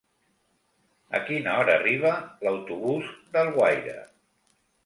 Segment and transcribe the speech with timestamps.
[1.19, 2.15] A quina hora arriba
[2.47, 3.99] l'autobús d'Alguaire?